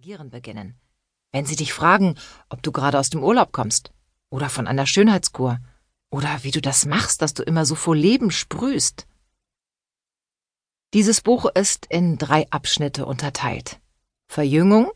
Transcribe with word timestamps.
interagieren 0.00 0.30
beginnen. 0.30 0.80
Wenn 1.30 1.44
sie 1.44 1.56
dich 1.56 1.74
fragen, 1.74 2.14
ob 2.48 2.62
du 2.62 2.72
gerade 2.72 2.98
aus 2.98 3.10
dem 3.10 3.22
Urlaub 3.22 3.52
kommst 3.52 3.92
oder 4.30 4.48
von 4.48 4.66
einer 4.66 4.86
Schönheitskur 4.86 5.58
oder 6.10 6.42
wie 6.42 6.50
du 6.50 6.62
das 6.62 6.86
machst, 6.86 7.20
dass 7.20 7.34
du 7.34 7.42
immer 7.42 7.66
so 7.66 7.74
vor 7.74 7.94
Leben 7.94 8.30
sprühst. 8.30 9.06
Dieses 10.94 11.20
Buch 11.20 11.44
ist 11.54 11.84
in 11.90 12.16
drei 12.16 12.50
Abschnitte 12.50 13.04
unterteilt. 13.04 13.78
Verjüngung, 14.26 14.90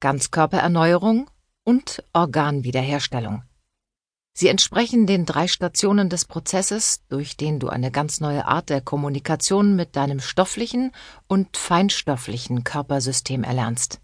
Ganzkörpererneuerung 0.00 1.30
und 1.64 2.04
Organwiederherstellung. 2.12 3.44
Sie 4.34 4.48
entsprechen 4.48 5.06
den 5.06 5.24
drei 5.24 5.48
Stationen 5.48 6.10
des 6.10 6.26
Prozesses, 6.26 7.00
durch 7.08 7.38
den 7.38 7.60
du 7.60 7.68
eine 7.68 7.90
ganz 7.90 8.20
neue 8.20 8.46
Art 8.46 8.68
der 8.68 8.82
Kommunikation 8.82 9.74
mit 9.74 9.96
deinem 9.96 10.20
stofflichen 10.20 10.92
und 11.28 11.56
feinstofflichen 11.56 12.62
Körpersystem 12.62 13.42
erlernst. 13.42 14.03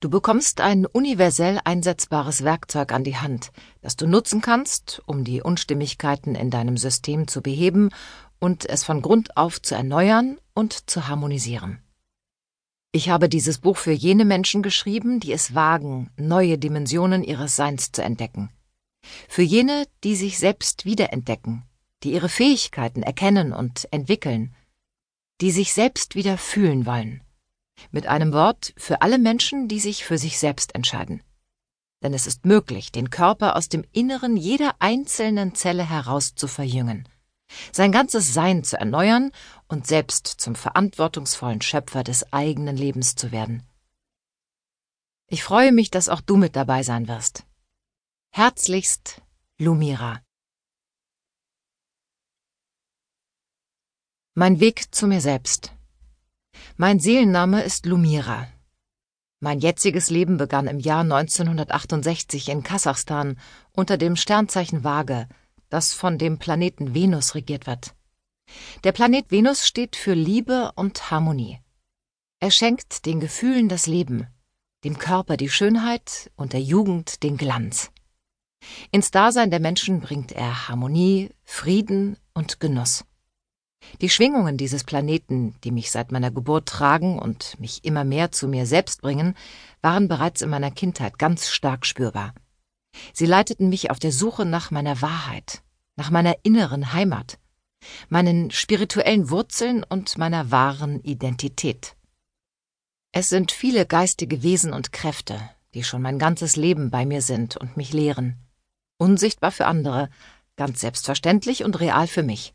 Du 0.00 0.08
bekommst 0.08 0.62
ein 0.62 0.86
universell 0.86 1.60
einsetzbares 1.62 2.42
Werkzeug 2.42 2.90
an 2.92 3.04
die 3.04 3.18
Hand, 3.18 3.52
das 3.82 3.96
du 3.96 4.06
nutzen 4.06 4.40
kannst, 4.40 5.02
um 5.04 5.24
die 5.24 5.42
Unstimmigkeiten 5.42 6.34
in 6.34 6.50
deinem 6.50 6.78
System 6.78 7.28
zu 7.28 7.42
beheben 7.42 7.90
und 8.38 8.66
es 8.66 8.82
von 8.82 9.02
Grund 9.02 9.36
auf 9.36 9.60
zu 9.60 9.74
erneuern 9.74 10.38
und 10.54 10.88
zu 10.88 11.06
harmonisieren. 11.06 11.82
Ich 12.92 13.10
habe 13.10 13.28
dieses 13.28 13.58
Buch 13.58 13.76
für 13.76 13.92
jene 13.92 14.24
Menschen 14.24 14.62
geschrieben, 14.62 15.20
die 15.20 15.32
es 15.32 15.54
wagen, 15.54 16.10
neue 16.16 16.56
Dimensionen 16.56 17.22
ihres 17.22 17.54
Seins 17.54 17.92
zu 17.92 18.02
entdecken. 18.02 18.48
Für 19.28 19.42
jene, 19.42 19.86
die 20.02 20.16
sich 20.16 20.38
selbst 20.38 20.86
wiederentdecken, 20.86 21.64
die 22.02 22.14
ihre 22.14 22.30
Fähigkeiten 22.30 23.02
erkennen 23.02 23.52
und 23.52 23.86
entwickeln, 23.92 24.54
die 25.42 25.50
sich 25.50 25.74
selbst 25.74 26.14
wieder 26.14 26.38
fühlen 26.38 26.86
wollen. 26.86 27.20
Mit 27.90 28.06
einem 28.06 28.32
Wort 28.32 28.72
für 28.76 29.02
alle 29.02 29.18
Menschen, 29.18 29.68
die 29.68 29.80
sich 29.80 30.04
für 30.04 30.18
sich 30.18 30.38
selbst 30.38 30.74
entscheiden. 30.74 31.22
Denn 32.02 32.14
es 32.14 32.26
ist 32.26 32.46
möglich, 32.46 32.92
den 32.92 33.10
Körper 33.10 33.56
aus 33.56 33.68
dem 33.68 33.84
Inneren 33.92 34.36
jeder 34.36 34.74
einzelnen 34.78 35.54
Zelle 35.54 35.88
heraus 35.88 36.34
zu 36.34 36.48
verjüngen 36.48 37.06
sein 37.72 37.92
ganzes 37.92 38.32
Sein 38.32 38.64
zu 38.64 38.78
erneuern 38.78 39.32
und 39.68 39.86
selbst 39.86 40.26
zum 40.26 40.54
verantwortungsvollen 40.54 41.60
Schöpfer 41.60 42.04
des 42.04 42.32
eigenen 42.32 42.76
Lebens 42.76 43.16
zu 43.16 43.32
werden. 43.32 43.66
Ich 45.28 45.44
freue 45.44 45.72
mich, 45.72 45.90
dass 45.90 46.08
auch 46.08 46.20
du 46.20 46.36
mit 46.36 46.56
dabei 46.56 46.82
sein 46.82 47.08
wirst. 47.08 47.44
Herzlichst, 48.30 49.22
Lumira. 49.58 50.22
Mein 54.34 54.60
Weg 54.60 54.94
zu 54.94 55.06
mir 55.06 55.20
selbst. 55.20 55.72
Mein 56.80 56.98
Seelenname 56.98 57.62
ist 57.62 57.84
Lumira. 57.84 58.48
Mein 59.38 59.60
jetziges 59.60 60.08
Leben 60.08 60.38
begann 60.38 60.66
im 60.66 60.78
Jahr 60.78 61.02
1968 61.02 62.48
in 62.48 62.62
Kasachstan 62.62 63.38
unter 63.72 63.98
dem 63.98 64.16
Sternzeichen 64.16 64.82
Waage 64.82 65.28
das 65.68 65.92
von 65.92 66.16
dem 66.16 66.38
Planeten 66.38 66.94
Venus 66.94 67.34
regiert 67.34 67.66
wird. 67.66 67.94
Der 68.82 68.92
Planet 68.92 69.30
Venus 69.30 69.66
steht 69.66 69.94
für 69.94 70.14
Liebe 70.14 70.72
und 70.74 71.10
Harmonie. 71.10 71.58
Er 72.40 72.50
schenkt 72.50 73.04
den 73.04 73.20
Gefühlen 73.20 73.68
das 73.68 73.86
Leben, 73.86 74.28
dem 74.82 74.96
Körper 74.96 75.36
die 75.36 75.50
Schönheit 75.50 76.30
und 76.34 76.54
der 76.54 76.62
Jugend 76.62 77.22
den 77.22 77.36
Glanz. 77.36 77.90
Ins 78.90 79.10
Dasein 79.10 79.50
der 79.50 79.60
Menschen 79.60 80.00
bringt 80.00 80.32
er 80.32 80.68
Harmonie, 80.68 81.28
Frieden 81.44 82.16
und 82.32 82.58
Genuss. 82.58 83.04
Die 84.00 84.08
Schwingungen 84.08 84.56
dieses 84.56 84.84
Planeten, 84.84 85.54
die 85.64 85.70
mich 85.70 85.90
seit 85.90 86.12
meiner 86.12 86.30
Geburt 86.30 86.66
tragen 86.68 87.18
und 87.18 87.58
mich 87.60 87.84
immer 87.84 88.04
mehr 88.04 88.32
zu 88.32 88.48
mir 88.48 88.66
selbst 88.66 89.02
bringen, 89.02 89.34
waren 89.82 90.08
bereits 90.08 90.42
in 90.42 90.50
meiner 90.50 90.70
Kindheit 90.70 91.18
ganz 91.18 91.48
stark 91.48 91.84
spürbar. 91.84 92.34
Sie 93.12 93.26
leiteten 93.26 93.68
mich 93.68 93.90
auf 93.90 93.98
der 93.98 94.12
Suche 94.12 94.44
nach 94.44 94.70
meiner 94.70 95.00
Wahrheit, 95.02 95.62
nach 95.96 96.10
meiner 96.10 96.34
inneren 96.42 96.92
Heimat, 96.92 97.38
meinen 98.08 98.50
spirituellen 98.50 99.30
Wurzeln 99.30 99.84
und 99.84 100.18
meiner 100.18 100.50
wahren 100.50 101.00
Identität. 101.00 101.96
Es 103.12 103.28
sind 103.28 103.52
viele 103.52 103.86
geistige 103.86 104.42
Wesen 104.42 104.72
und 104.72 104.92
Kräfte, 104.92 105.40
die 105.74 105.84
schon 105.84 106.02
mein 106.02 106.18
ganzes 106.18 106.56
Leben 106.56 106.90
bei 106.90 107.04
mir 107.04 107.22
sind 107.22 107.56
und 107.56 107.76
mich 107.76 107.92
lehren. 107.92 108.36
Unsichtbar 108.98 109.50
für 109.50 109.66
andere, 109.66 110.10
ganz 110.56 110.80
selbstverständlich 110.80 111.64
und 111.64 111.80
real 111.80 112.06
für 112.06 112.22
mich. 112.22 112.54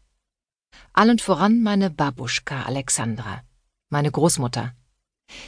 Allen 0.93 1.19
voran 1.19 1.61
meine 1.61 1.89
Babuschka 1.89 2.63
Alexandra, 2.63 3.41
meine 3.89 4.11
Großmutter. 4.11 4.73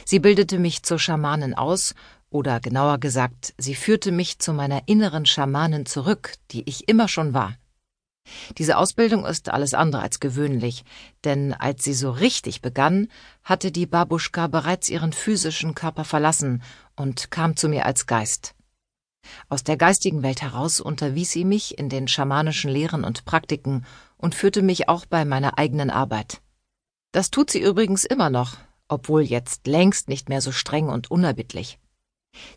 Sie 0.04 0.18
bildete 0.18 0.58
mich 0.58 0.82
zur 0.82 0.98
Schamanin 0.98 1.54
aus 1.54 1.94
oder 2.30 2.60
genauer 2.60 2.98
gesagt, 2.98 3.54
sie 3.58 3.74
führte 3.74 4.12
mich 4.12 4.38
zu 4.38 4.52
meiner 4.52 4.82
inneren 4.86 5.26
Schamanin 5.26 5.86
zurück, 5.86 6.34
die 6.50 6.68
ich 6.68 6.88
immer 6.88 7.08
schon 7.08 7.34
war. 7.34 7.56
Diese 8.58 8.76
Ausbildung 8.76 9.24
ist 9.24 9.48
alles 9.48 9.72
andere 9.72 10.02
als 10.02 10.20
gewöhnlich, 10.20 10.84
denn 11.24 11.54
als 11.54 11.84
sie 11.84 11.94
so 11.94 12.10
richtig 12.10 12.60
begann, 12.60 13.08
hatte 13.42 13.72
die 13.72 13.86
Babuschka 13.86 14.48
bereits 14.48 14.90
ihren 14.90 15.12
physischen 15.12 15.74
Körper 15.74 16.04
verlassen 16.04 16.62
und 16.94 17.30
kam 17.30 17.56
zu 17.56 17.68
mir 17.68 17.86
als 17.86 18.06
Geist. 18.06 18.54
Aus 19.50 19.64
der 19.64 19.78
geistigen 19.78 20.22
Welt 20.22 20.42
heraus 20.42 20.80
unterwies 20.80 21.30
sie 21.30 21.44
mich 21.44 21.78
in 21.78 21.88
den 21.88 22.06
schamanischen 22.06 22.70
Lehren 22.70 23.02
und 23.02 23.24
Praktiken 23.24 23.86
und 24.18 24.34
führte 24.34 24.60
mich 24.60 24.88
auch 24.88 25.06
bei 25.06 25.24
meiner 25.24 25.58
eigenen 25.58 25.90
Arbeit. 25.90 26.42
Das 27.12 27.30
tut 27.30 27.50
sie 27.50 27.62
übrigens 27.62 28.04
immer 28.04 28.28
noch, 28.28 28.58
obwohl 28.88 29.22
jetzt 29.22 29.66
längst 29.66 30.08
nicht 30.08 30.28
mehr 30.28 30.42
so 30.42 30.52
streng 30.52 30.88
und 30.90 31.10
unerbittlich. 31.10 31.78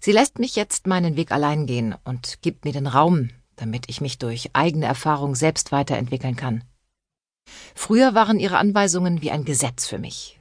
Sie 0.01 0.11
lässt 0.11 0.37
mich 0.37 0.57
jetzt 0.57 0.85
meinen 0.85 1.15
Weg 1.15 1.31
allein 1.31 1.65
gehen 1.65 1.95
und 2.03 2.41
gibt 2.41 2.65
mir 2.65 2.73
den 2.73 2.87
Raum, 2.87 3.29
damit 3.55 3.85
ich 3.87 4.01
mich 4.01 4.17
durch 4.17 4.49
eigene 4.53 4.85
Erfahrung 4.85 5.33
selbst 5.33 5.71
weiterentwickeln 5.71 6.35
kann. 6.35 6.65
Früher 7.73 8.13
waren 8.13 8.39
ihre 8.39 8.57
Anweisungen 8.57 9.21
wie 9.21 9.31
ein 9.31 9.45
Gesetz 9.45 9.87
für 9.87 9.97
mich. 9.97 10.40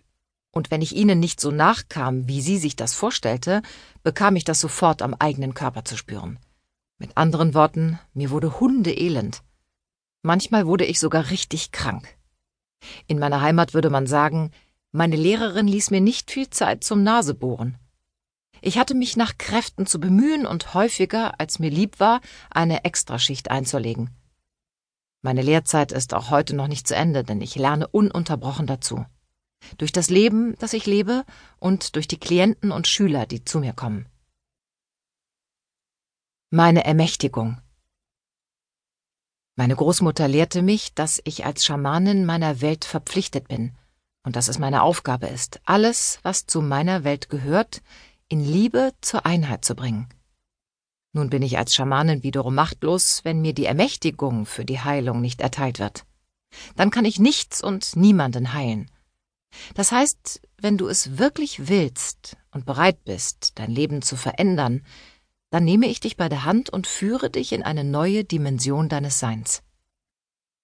Und 0.53 0.71
wenn 0.71 0.83
ich 0.83 0.97
ihnen 0.97 1.21
nicht 1.21 1.41
so 1.41 1.50
nachkam, 1.50 2.27
wie 2.27 2.41
sie 2.41 2.59
sich 2.59 2.77
das 2.77 2.94
vorstellte, 2.94 3.62
bekam 4.03 4.37
ich 4.37 4.44
das 4.44 4.61
sofort 4.61 5.03
am 5.03 5.15
eigenen 5.15 5.55
Körper 5.55 5.84
zu 5.84 5.97
spüren. 5.97 6.38
Mit 6.99 7.16
anderen 7.16 7.55
Worten, 7.55 7.99
mir 8.12 8.31
wurde 8.31 8.60
hundeelend. 8.60 9.43
Manchmal 10.22 10.66
wurde 10.66 10.84
ich 10.84 10.99
sogar 10.99 11.31
richtig 11.31 11.72
krank. 11.72 12.16
In 13.06 13.19
meiner 13.19 13.41
Heimat 13.41 13.75
würde 13.75 13.91
man 13.91 14.06
sagen, 14.06 14.50
meine 14.93 15.16
Lehrerin 15.16 15.69
ließ 15.69 15.91
mir 15.91 16.00
nicht 16.00 16.31
viel 16.31 16.50
Zeit 16.50 16.83
zum 16.83 17.03
Nasebohren. 17.03 17.78
Ich 18.60 18.77
hatte 18.77 18.94
mich 18.94 19.16
nach 19.16 19.39
Kräften 19.39 19.87
zu 19.87 20.00
bemühen 20.00 20.47
und 20.47 20.75
häufiger, 20.75 21.39
als 21.39 21.59
mir 21.59 21.71
lieb 21.71 22.00
war, 22.00 22.21
eine 22.50 22.84
Extraschicht 22.84 23.50
einzulegen. 23.50 24.10
Meine 25.22 25.43
Lehrzeit 25.43 25.93
ist 25.93 26.12
auch 26.12 26.31
heute 26.31 26.56
noch 26.56 26.69
nicht 26.69 26.89
zu 26.89 26.94
Ende, 26.94 27.25
denn 27.25 27.41
ich 27.41 27.55
lerne 27.56 27.87
ununterbrochen 27.87 28.66
dazu. 28.66 29.06
Durch 29.78 29.93
das 29.93 30.10
Leben, 30.10 30.54
das 30.59 30.72
ich 30.72 30.87
lebe, 30.87 31.25
und 31.59 31.97
durch 31.97 32.09
die 32.09 32.19
Klienten 32.19 32.72
und 32.72 32.87
Schüler, 32.87 33.26
die 33.26 33.44
zu 33.44 33.60
mir 33.60 33.72
kommen. 33.72 34.06
Meine 36.50 36.84
Ermächtigung. 36.84 37.60
Meine 39.56 39.76
Großmutter 39.76 40.26
lehrte 40.26 40.62
mich, 40.62 40.94
dass 40.94 41.21
ich 41.25 41.44
als 41.44 41.65
Schamanin 41.65 42.25
meiner 42.25 42.60
Welt 42.60 42.84
verpflichtet 42.84 43.48
bin 43.48 43.76
und 44.25 44.37
dass 44.37 44.48
es 44.48 44.59
meine 44.59 44.82
Aufgabe 44.82 45.26
ist, 45.26 45.60
alles, 45.65 46.19
was 46.22 46.47
zu 46.47 46.62
meiner 46.62 47.04
Welt 47.04 47.28
gehört, 47.28 47.82
in 48.28 48.41
Liebe 48.41 48.92
zur 49.00 49.27
Einheit 49.27 49.65
zu 49.65 49.75
bringen. 49.75 50.09
Nun 51.12 51.28
bin 51.31 51.42
ich 51.42 51.59
als 51.59 51.75
Schamanin 51.75 52.22
wiederum 52.22 52.54
machtlos, 52.54 53.21
wenn 53.25 53.41
mir 53.41 53.53
die 53.53 53.66
Ermächtigung 53.66 54.47
für 54.47 54.65
die 54.65 54.81
Heilung 54.81 55.21
nicht 55.21 55.41
erteilt 55.41 55.78
wird. 55.78 56.04
Dann 56.77 56.91
kann 56.91 57.04
ich 57.04 57.19
nichts 57.19 57.62
und 57.62 57.97
niemanden 57.97 58.53
heilen. 58.53 58.91
Das 59.75 59.93
heißt, 59.93 60.41
wenn 60.59 60.78
du 60.78 60.88
es 60.88 61.19
wirklich 61.19 61.69
willst 61.69 62.37
und 62.50 62.66
bereit 62.66 63.05
bist, 63.05 63.53
dein 63.56 63.71
Leben 63.71 64.03
zu 64.03 64.16
verändern, 64.16 64.83
dann 65.51 65.65
nehme 65.65 65.86
ich 65.86 66.01
dich 66.01 66.16
bei 66.16 66.28
der 66.28 66.45
Hand 66.45 66.71
und 66.71 66.86
führe 66.86 67.30
dich 67.30 67.53
in 67.53 67.63
eine 67.63 67.84
neue 67.84 68.24
Dimension 68.24 68.89
deines 68.89 69.19
Seins. 69.19 69.63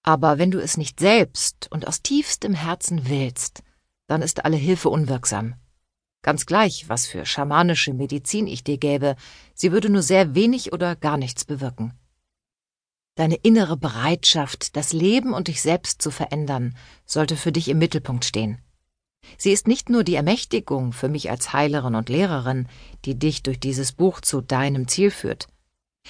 Aber 0.03 0.37
wenn 0.37 0.51
du 0.51 0.59
es 0.59 0.77
nicht 0.77 0.99
selbst 0.99 1.67
und 1.69 1.87
aus 1.87 2.01
tiefstem 2.01 2.53
Herzen 2.53 3.09
willst, 3.09 3.63
dann 4.07 4.21
ist 4.21 4.45
alle 4.45 4.55
Hilfe 4.55 4.89
unwirksam. 4.89 5.55
Ganz 6.21 6.45
gleich, 6.45 6.87
was 6.87 7.07
für 7.07 7.25
schamanische 7.25 7.93
Medizin 7.93 8.47
ich 8.47 8.63
dir 8.63 8.77
gäbe, 8.77 9.15
sie 9.53 9.71
würde 9.71 9.89
nur 9.89 10.01
sehr 10.01 10.33
wenig 10.33 10.71
oder 10.73 10.95
gar 10.95 11.17
nichts 11.17 11.45
bewirken. 11.45 11.93
Deine 13.15 13.35
innere 13.35 13.77
Bereitschaft, 13.77 14.75
das 14.75 14.93
Leben 14.93 15.33
und 15.33 15.47
dich 15.47 15.61
selbst 15.61 16.01
zu 16.01 16.11
verändern, 16.11 16.77
sollte 17.05 17.35
für 17.35 17.51
dich 17.51 17.67
im 17.67 17.79
Mittelpunkt 17.79 18.25
stehen. 18.25 18.61
Sie 19.37 19.51
ist 19.51 19.67
nicht 19.67 19.89
nur 19.89 20.03
die 20.03 20.15
Ermächtigung 20.15 20.93
für 20.93 21.09
mich 21.09 21.29
als 21.29 21.53
Heilerin 21.53 21.95
und 21.95 22.09
Lehrerin, 22.09 22.67
die 23.05 23.17
dich 23.17 23.43
durch 23.43 23.59
dieses 23.59 23.91
Buch 23.91 24.21
zu 24.21 24.41
deinem 24.41 24.87
Ziel 24.87 25.11
führt. 25.11 25.47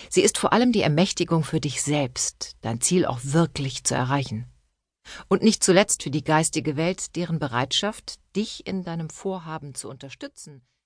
Sie 0.09 0.21
ist 0.21 0.37
vor 0.37 0.53
allem 0.53 0.71
die 0.71 0.81
Ermächtigung 0.81 1.43
für 1.43 1.59
dich 1.59 1.81
selbst, 1.81 2.55
dein 2.61 2.81
Ziel 2.81 3.05
auch 3.05 3.19
wirklich 3.23 3.83
zu 3.83 3.95
erreichen 3.95 4.45
und 5.27 5.43
nicht 5.43 5.63
zuletzt 5.63 6.03
für 6.03 6.11
die 6.11 6.23
geistige 6.23 6.75
Welt, 6.75 7.15
deren 7.15 7.39
Bereitschaft, 7.39 8.19
dich 8.35 8.67
in 8.67 8.83
deinem 8.83 9.09
Vorhaben 9.09 9.75
zu 9.75 9.89
unterstützen, 9.89 10.61